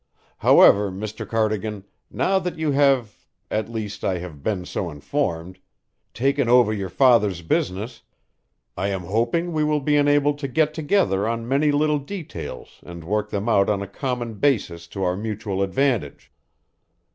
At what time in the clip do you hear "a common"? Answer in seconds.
13.83-14.39